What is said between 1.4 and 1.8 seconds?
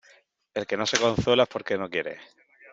es por que